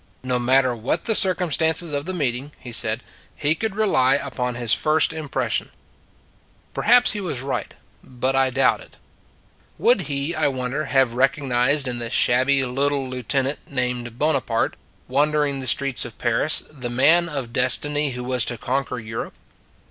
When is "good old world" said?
16.89-16.97